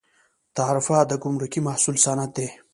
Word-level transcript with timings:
تعرفه 0.57 0.97
د 1.09 1.11
ګمرکي 1.23 1.59
محصول 1.67 1.95
سند 2.05 2.29
دی 2.35 2.47